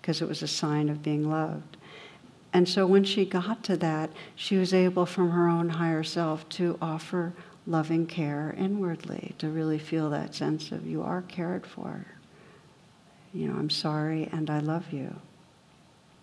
[0.00, 1.76] Because it was a sign of being loved
[2.52, 6.48] And so when she got to that, she was able from her own higher self
[6.50, 7.32] to offer
[7.66, 12.06] loving care inwardly, to really feel that sense of you are cared for.
[13.32, 15.16] You know, I'm sorry and I love you.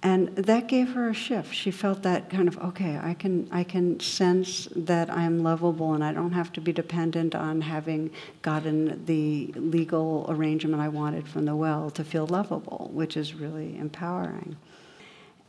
[0.01, 1.53] And that gave her a shift.
[1.53, 6.03] She felt that kind of, okay, I can, I can sense that I'm lovable and
[6.03, 8.11] I don't have to be dependent on having
[8.41, 13.77] gotten the legal arrangement I wanted from the well to feel lovable, which is really
[13.77, 14.55] empowering.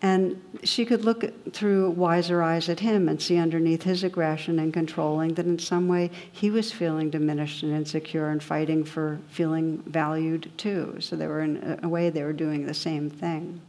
[0.03, 4.73] And she could look through wiser eyes at him and see underneath his aggression and
[4.73, 9.83] controlling that in some way he was feeling diminished and insecure and fighting for feeling
[9.87, 10.97] valued too.
[11.01, 13.61] So they were, in a way, they were doing the same thing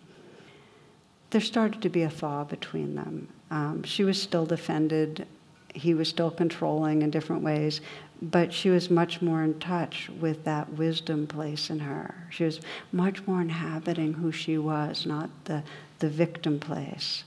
[1.32, 3.28] there started to be a thaw between them.
[3.50, 5.26] Um, she was still defended,
[5.74, 7.82] he was still controlling in different ways,
[8.22, 12.28] but she was much more in touch with that wisdom place in her.
[12.30, 12.60] She was
[12.92, 15.64] much more inhabiting who she was, not the,
[16.02, 17.24] the victim place.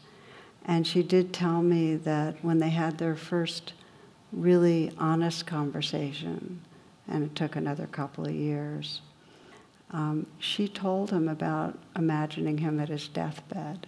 [0.66, 3.72] And she did tell me that when they had their first
[4.32, 6.60] really honest conversation,
[7.08, 9.00] and it took another couple of years,
[9.90, 13.86] um, she told him about imagining him at his deathbed.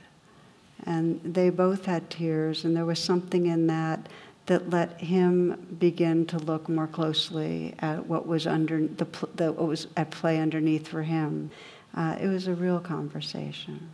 [0.85, 4.09] And they both had tears, and there was something in that
[4.47, 9.67] that let him begin to look more closely at what was under the, the what
[9.67, 11.51] was at play underneath for him.
[11.95, 13.91] Uh, it was a real conversation.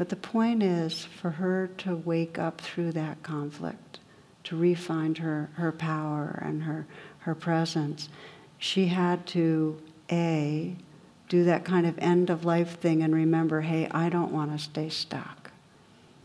[0.00, 3.98] But the point is for her to wake up through that conflict,
[4.44, 6.86] to refine her, her power and her,
[7.18, 8.08] her presence,
[8.56, 9.78] she had to,
[10.10, 10.74] A,
[11.28, 14.58] do that kind of end of life thing and remember, hey, I don't want to
[14.58, 15.50] stay stuck.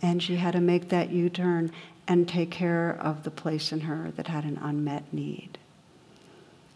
[0.02, 1.70] And she had to make that U turn
[2.08, 5.58] and take care of the place in her that had an unmet need.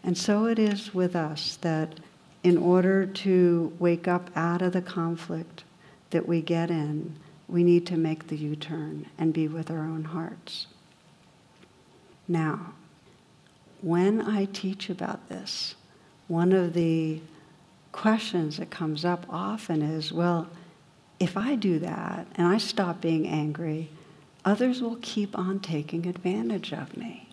[0.04, 1.98] And so it is with us that
[2.42, 5.64] in order to wake up out of the conflict
[6.10, 7.16] that we get in,
[7.48, 10.66] we need to make the U turn and be with our own hearts.
[12.28, 12.74] Now,
[13.80, 15.74] when I teach about this,
[16.28, 17.20] one of the
[17.92, 20.48] questions that comes up often is, well,
[21.18, 23.90] if I do that and I stop being angry,
[24.44, 27.28] others will keep on taking advantage of me.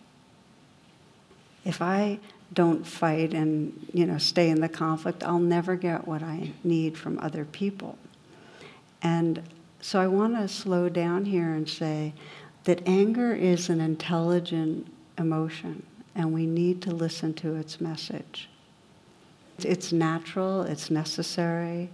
[1.64, 2.20] If I
[2.54, 6.98] don't fight and you know stay in the conflict, I'll never get what I need
[6.98, 7.98] from other people.
[9.02, 9.42] And
[9.82, 12.14] so I want to slow down here and say
[12.64, 14.88] that anger is an intelligent
[15.18, 15.84] emotion
[16.18, 18.50] and we need to listen to its message.
[19.60, 21.90] It's natural, it's necessary.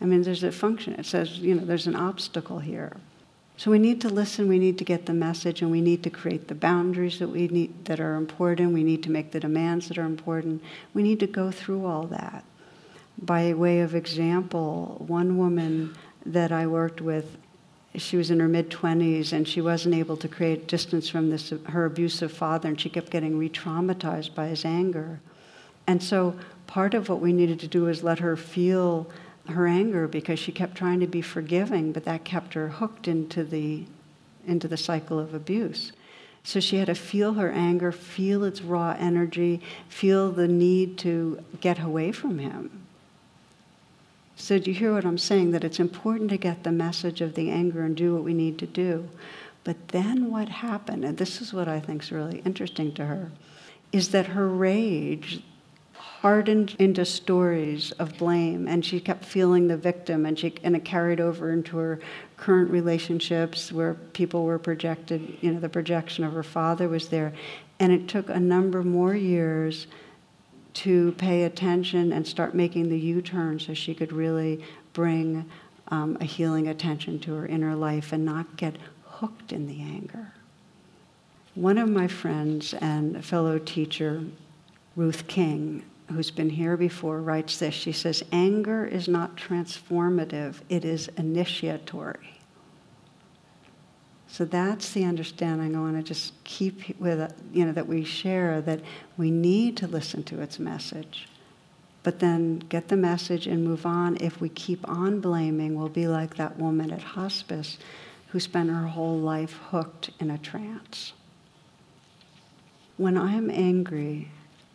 [0.00, 0.94] I mean, there's a function.
[0.94, 2.96] It says, you know, there's an obstacle here.
[3.56, 6.10] So we need to listen, we need to get the message, and we need to
[6.10, 8.72] create the boundaries that we need that are important.
[8.72, 10.62] We need to make the demands that are important.
[10.94, 12.44] We need to go through all that.
[13.20, 15.94] By way of example, one woman
[16.26, 17.36] that I worked with,
[17.96, 21.52] she was in her mid 20s and she wasn't able to create distance from this
[21.66, 25.20] her abusive father, and she kept getting re-traumatized by his anger.
[25.86, 29.10] And so part of what we needed to do was let her feel
[29.48, 33.42] her anger because she kept trying to be forgiving, but that kept her hooked into
[33.42, 33.84] the,
[34.46, 35.92] into the cycle of abuse.
[36.42, 41.42] So she had to feel her anger, feel its raw energy, feel the need to
[41.60, 42.86] get away from him.
[44.40, 45.50] So, do you hear what I'm saying?
[45.50, 48.58] That it's important to get the message of the anger and do what we need
[48.58, 49.08] to do.
[49.64, 53.30] But then what happened, and this is what I think is really interesting to her,
[53.92, 55.42] is that her rage,
[55.92, 60.84] hardened into stories of blame and she kept feeling the victim and she and it
[60.84, 61.98] carried over into her
[62.36, 67.32] current relationships where people were projected you know the projection of her father was there
[67.78, 69.86] and it took a number more years
[70.74, 74.62] to pay attention and start making the u-turn so she could really
[74.92, 75.48] bring
[75.88, 80.32] um, a healing attention to her inner life and not get hooked in the anger
[81.54, 84.24] one of my friends and fellow teacher
[84.96, 87.74] ruth king who's been here before, writes this.
[87.74, 92.39] She says, Anger is not transformative, it is initiatory.
[94.32, 98.60] So that's the understanding I want to just keep with, you know, that we share
[98.62, 98.80] that
[99.16, 101.28] we need to listen to its message,
[102.04, 104.16] but then get the message and move on.
[104.20, 107.76] If we keep on blaming, we'll be like that woman at hospice
[108.28, 111.12] who spent her whole life hooked in a trance.
[112.96, 114.30] When I'm angry,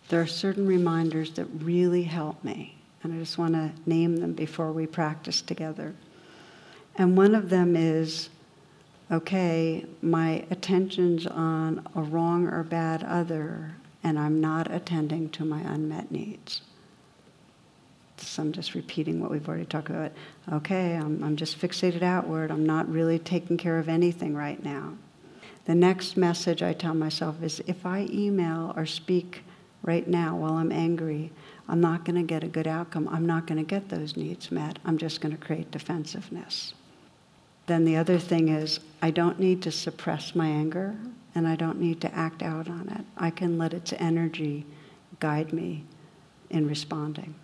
[0.09, 4.33] there are certain reminders that really help me, and I just want to name them
[4.33, 5.95] before we practice together.
[6.97, 8.29] And one of them is
[9.11, 15.61] okay, my attention's on a wrong or bad other, and I'm not attending to my
[15.61, 16.61] unmet needs.
[18.17, 20.11] So I'm just repeating what we've already talked about.
[20.51, 22.49] Okay, I'm, I'm just fixated outward.
[22.49, 24.93] I'm not really taking care of anything right now.
[25.65, 29.43] The next message I tell myself is if I email or speak
[29.81, 31.31] right now while I'm angry,
[31.67, 33.07] I'm not going to get a good outcome.
[33.07, 34.79] I'm not going to get those needs met.
[34.85, 36.73] I'm just going to create defensiveness.
[37.67, 40.95] Then the other thing is, I don't need to suppress my anger
[41.33, 43.05] and I don't need to act out on it.
[43.17, 44.65] I can let its energy
[45.19, 45.83] guide me
[46.49, 47.35] in responding.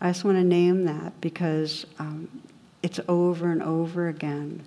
[0.00, 2.28] I just want to name that because um,
[2.82, 4.62] it's over and over again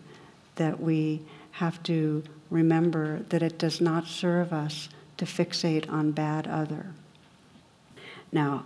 [0.56, 1.22] that we
[1.52, 6.88] have to remember that it does not serve us to fixate on bad other.
[8.32, 8.66] Now,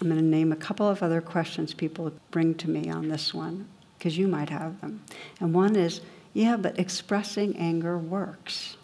[0.00, 3.32] I'm going to name a couple of other questions people bring to me on this
[3.32, 3.68] one,
[3.98, 5.02] because you might have them.
[5.40, 6.00] And one is,
[6.32, 8.76] yeah, but expressing anger works.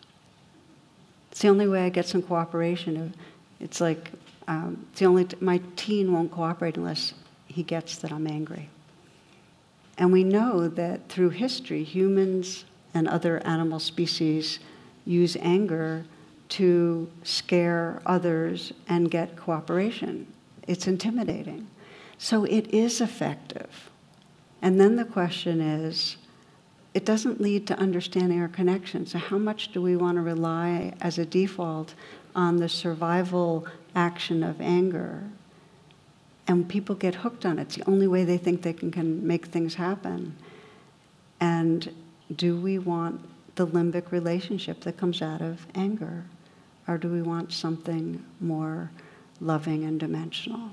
[1.30, 3.14] It's the only way I get some cooperation.
[3.60, 4.10] It's like,
[4.48, 7.14] um, it's the only, t- my teen won't cooperate unless
[7.46, 8.68] he gets that I'm angry.
[9.98, 14.58] And we know that through history, humans and other animal species
[15.04, 16.04] use anger
[16.50, 20.26] to scare others and get cooperation.
[20.66, 21.68] It's intimidating.
[22.18, 23.90] So it is effective.
[24.62, 26.16] And then the question is
[26.94, 29.06] it doesn't lead to understanding our connection.
[29.06, 31.94] So, how much do we want to rely as a default
[32.34, 35.24] on the survival action of anger?
[36.46, 37.62] And people get hooked on it.
[37.62, 40.36] It's the only way they think they can, can make things happen.
[41.40, 41.92] And
[42.34, 43.20] do we want
[43.56, 46.24] the limbic relationship that comes out of anger?
[46.86, 48.90] Or do we want something more
[49.40, 50.70] loving and dimensional?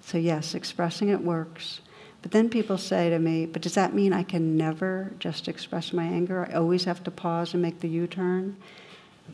[0.00, 1.80] So, yes, expressing it works.
[2.22, 5.92] But then people say to me, but does that mean I can never just express
[5.92, 6.48] my anger?
[6.48, 8.56] I always have to pause and make the U turn?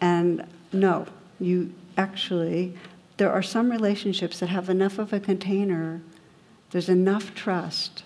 [0.00, 1.06] And no,
[1.38, 2.76] you actually,
[3.18, 6.00] there are some relationships that have enough of a container,
[6.70, 8.04] there's enough trust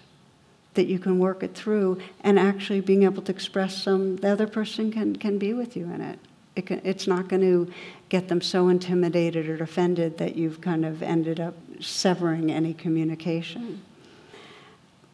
[0.75, 4.47] that you can work it through and actually being able to express some, the other
[4.47, 6.19] person can, can be with you in it.
[6.57, 7.73] It can, it's not going to
[8.09, 13.83] get them so intimidated or offended that you've kind of ended up severing any communication.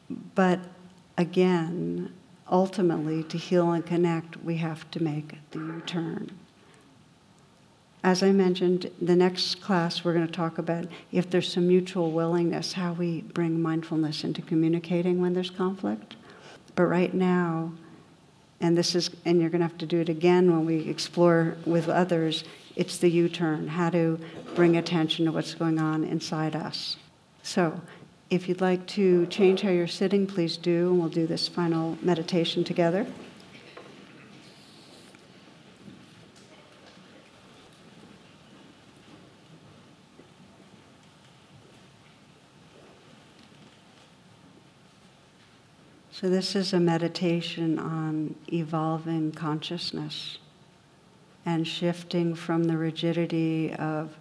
[0.09, 0.61] But
[1.17, 2.13] again,
[2.51, 6.31] ultimately, to heal and connect, we have to make the U turn.
[8.05, 12.13] As I mentioned, the next class we're going to talk about if there's some mutual
[12.13, 16.15] willingness, how we bring mindfulness into communicating when there's conflict.
[16.77, 17.73] But right now,
[18.61, 21.57] and this is and you're going to have to do it again when we explore
[21.65, 22.45] with others
[22.77, 24.19] it's the u-turn how to
[24.55, 26.97] bring attention to what's going on inside us
[27.43, 27.81] so
[28.31, 31.97] if you'd like to change how you're sitting please do and we'll do this final
[32.03, 33.07] meditation together.
[46.11, 50.39] So, this is a meditation on evolving consciousness
[51.47, 54.18] and shifting from the rigidity of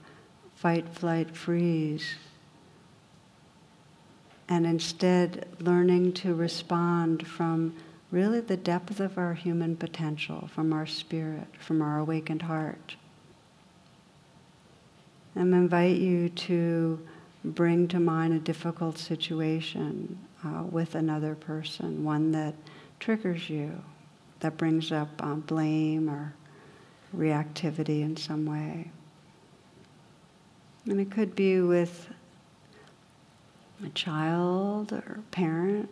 [0.53, 2.13] fight, flight, freeze,
[4.49, 7.75] and instead learning to respond from
[8.11, 12.95] really the depth of our human potential, from our spirit, from our awakened heart.
[15.35, 16.99] I invite you to
[17.43, 22.55] bring to mind a difficult situation uh, with another person, one that
[22.99, 23.83] triggers you,
[24.39, 26.33] that brings up um, blame or
[27.15, 28.91] reactivity in some way.
[30.85, 32.09] And it could be with
[33.85, 35.89] a child or parent,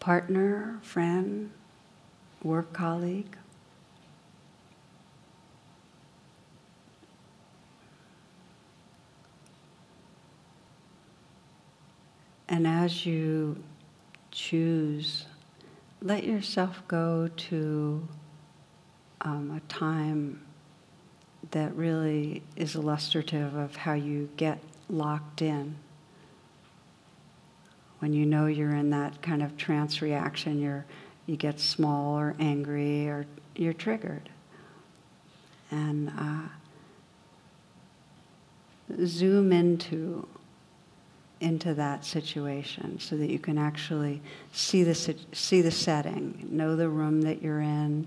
[0.00, 1.50] partner, friend,
[2.42, 3.36] work colleague.
[12.48, 13.62] And as you
[14.30, 15.26] choose,
[16.00, 18.08] let yourself go to
[19.22, 20.42] um, a time
[21.50, 25.76] that really is illustrative of how you get locked in.
[27.98, 30.84] When you know you're in that kind of trance reaction, you're,
[31.26, 34.28] you get small or angry or you're triggered.
[35.70, 36.48] And uh,
[39.06, 40.28] zoom into
[41.40, 44.22] into that situation so that you can actually
[44.52, 44.94] see the,
[45.32, 48.06] see the setting, know the room that you're in.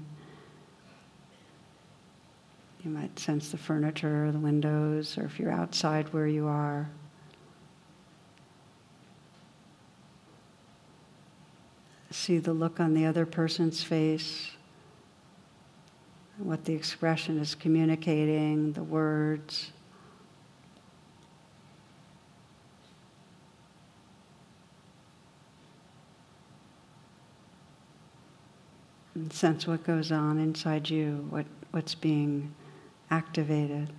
[2.84, 6.90] You might sense the furniture, the windows, or if you're outside where you are.
[12.10, 14.52] See the look on the other person's face,
[16.38, 19.72] what the expression is communicating, the words.
[29.16, 32.56] And sense what goes on inside you, what, what's being
[33.12, 33.91] activated.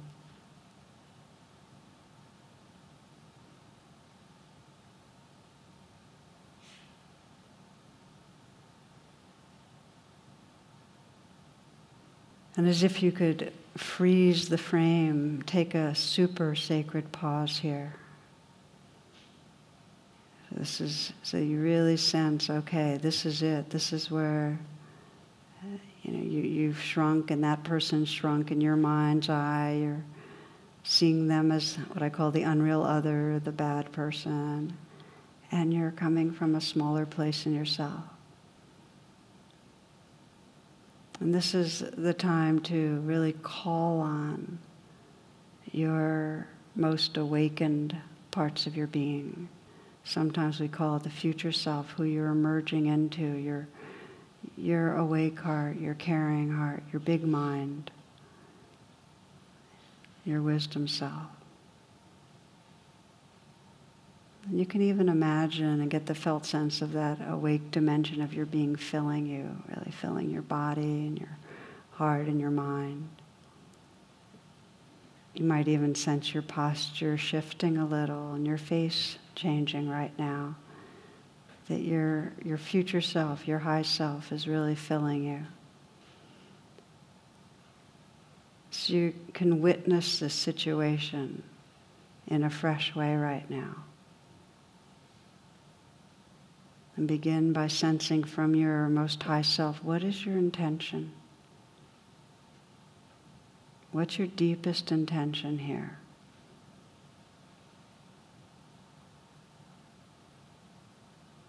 [12.56, 17.94] And as if you could freeze the frame, take a super sacred pause here.
[20.52, 23.70] This is so you really sense, okay, this is it.
[23.70, 24.58] This is where
[26.02, 29.78] you know you, you've shrunk and that person's shrunk in your mind's eye.
[29.80, 30.04] You're
[30.82, 34.76] seeing them as what I call the unreal other, the bad person,
[35.52, 38.04] and you're coming from a smaller place in yourself.
[41.20, 44.58] And this is the time to really call on
[45.70, 47.94] your most awakened
[48.30, 49.48] parts of your being.
[50.02, 53.68] Sometimes we call it the future self, who you're emerging into, your,
[54.56, 57.90] your awake heart, your caring heart, your big mind,
[60.24, 61.28] your wisdom self.
[64.48, 68.32] And you can even imagine and get the felt sense of that awake dimension of
[68.32, 71.36] your being filling you, really filling your body and your
[71.92, 73.08] heart and your mind.
[75.34, 80.56] You might even sense your posture shifting a little and your face changing right now.
[81.70, 85.46] That your, your future self, your high self, is really filling you.
[88.72, 91.44] So you can witness this situation
[92.26, 93.84] in a fresh way right now.
[96.96, 101.12] And begin by sensing from your most high self what is your intention?
[103.92, 105.99] What's your deepest intention here?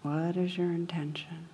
[0.02, 1.48] What is your intention?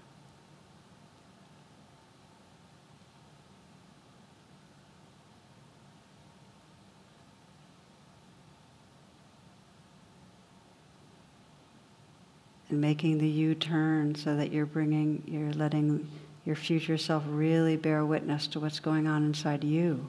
[12.68, 16.09] and making the U turn so that you're bringing, you're letting
[16.44, 20.07] your future self really bear witness to what's going on inside you.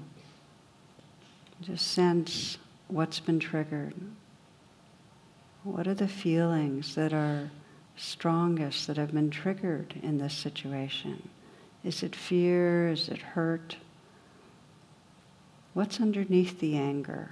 [1.62, 3.94] Just sense what's been triggered.
[5.64, 7.50] What are the feelings that are
[8.00, 11.30] strongest that have been triggered in this situation?
[11.84, 12.90] Is it fear?
[12.90, 13.78] Is it hurt?
[15.74, 17.32] What's underneath the anger?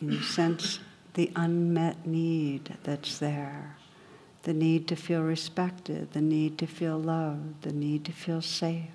[0.00, 0.78] You sense
[1.14, 3.76] the unmet need that's there
[4.46, 8.92] the need to feel respected, the need to feel loved, the need to feel safe,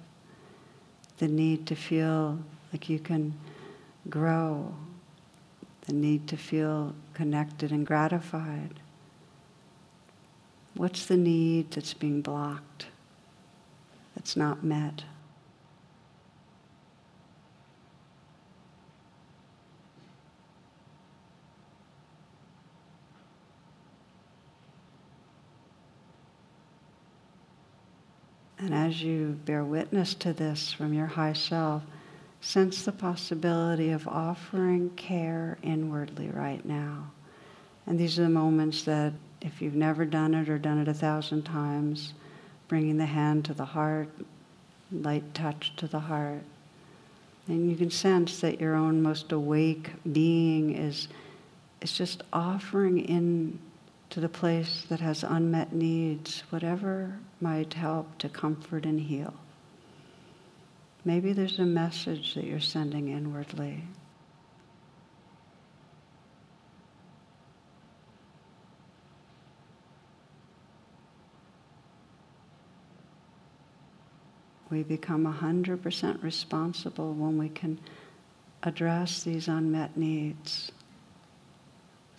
[1.17, 2.39] the need to feel
[2.71, 3.37] like you can
[4.09, 4.73] grow,
[5.87, 8.79] the need to feel connected and gratified.
[10.75, 12.85] What's the need that's being blocked,
[14.15, 15.03] that's not met?
[28.61, 31.81] And as you bear witness to this from your high self,
[32.41, 37.11] sense the possibility of offering care inwardly right now.
[37.87, 40.93] And these are the moments that, if you've never done it or done it a
[40.93, 42.13] thousand times,
[42.67, 44.09] bringing the hand to the heart,
[44.91, 46.43] light touch to the heart.
[47.47, 51.07] And you can sense that your own most awake being is,
[51.81, 53.57] is just offering in
[54.11, 59.33] to the place that has unmet needs, whatever might help to comfort and heal.
[61.05, 63.85] Maybe there's a message that you're sending inwardly.
[74.69, 77.79] We become 100% responsible when we can
[78.63, 80.71] address these unmet needs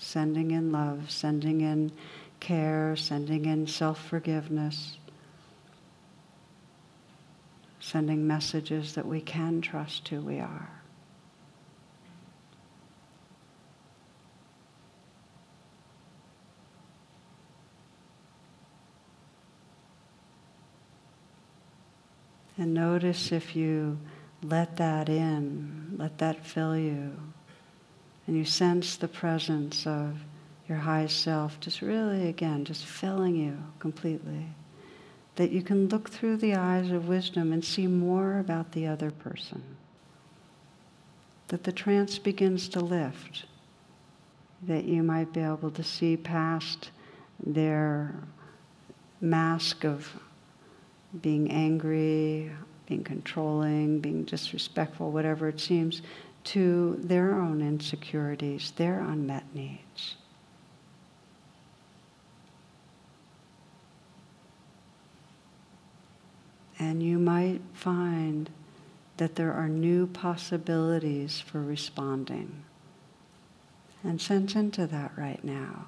[0.03, 1.92] sending in love, sending in
[2.40, 4.98] care, sending in self forgiveness,
[7.78, 10.70] sending messages that we can trust who we are.
[22.59, 23.98] And notice if you
[24.42, 27.32] let that in, let that fill you
[28.27, 30.16] and you sense the presence of
[30.68, 34.47] your high self just really again just filling you completely.
[35.37, 39.11] That you can look through the eyes of wisdom and see more about the other
[39.11, 39.62] person.
[41.49, 43.45] That the trance begins to lift,
[44.62, 46.91] that you might be able to see past
[47.45, 48.14] their
[49.20, 50.09] mask of
[51.20, 52.53] being angry,
[52.87, 56.03] being controlling, being disrespectful, whatever it seems,
[56.45, 60.16] to their own insecurities, their unmet needs.
[66.78, 68.51] And you might find
[69.18, 72.64] that there are new possibilities for responding.
[74.03, 75.86] And sense into that right now.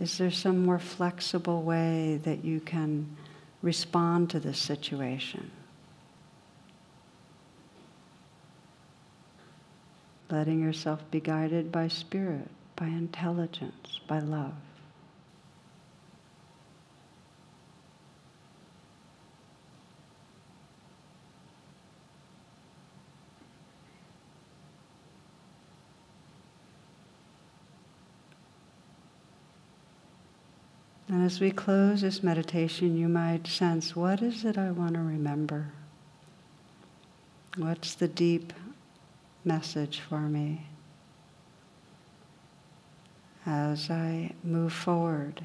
[0.00, 3.14] Is there some more flexible way that you can
[3.60, 5.50] respond to this situation?
[10.30, 14.54] Letting yourself be guided by spirit, by intelligence, by love.
[31.08, 35.00] And as we close this meditation, you might sense what is it I want to
[35.00, 35.72] remember?
[37.56, 38.52] What's the deep
[39.44, 40.66] message for me
[43.46, 45.42] as I move forward?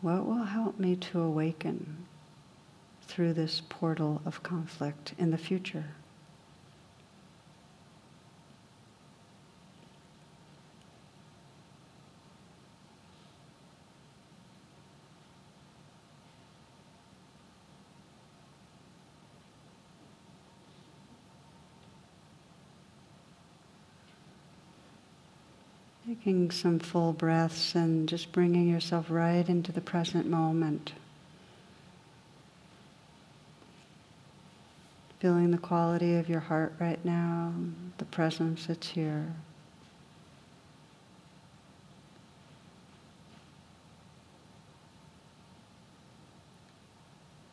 [0.00, 2.06] What will help me to awaken
[3.02, 5.86] through this portal of conflict in the future?
[26.24, 30.94] Taking some full breaths and just bringing yourself right into the present moment.
[35.20, 37.52] Feeling the quality of your heart right now,
[37.98, 39.34] the presence that's here.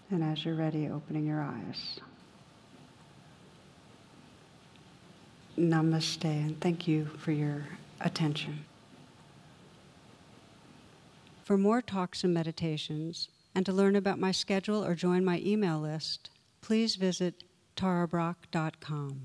[0.09, 1.99] And as you're ready, opening your eyes.
[5.57, 7.65] Namaste, and thank you for your
[8.05, 8.65] attention.
[11.43, 15.79] For more talks and meditations, and to learn about my schedule or join my email
[15.79, 16.29] list,
[16.61, 17.43] please visit
[17.75, 19.21] tarabrach.com.